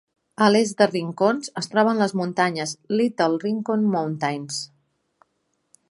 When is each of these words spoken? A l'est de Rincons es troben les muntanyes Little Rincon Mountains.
A 0.43 0.45
l'est 0.53 0.79
de 0.79 0.87
Rincons 0.91 1.51
es 1.61 1.67
troben 1.73 2.01
les 2.05 2.15
muntanyes 2.21 2.73
Little 2.97 3.39
Rincon 3.45 3.87
Mountains. 3.97 4.59